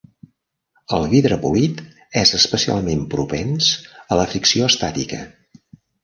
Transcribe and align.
El 0.99 1.03
vidre 1.09 1.35
polit 1.41 1.83
és 2.21 2.31
especialment 2.37 3.03
propens 3.11 3.67
a 4.15 4.17
la 4.21 4.25
fricció 4.31 4.71
estàtica. 4.73 5.21